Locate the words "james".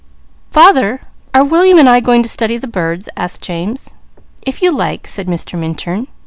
3.43-3.93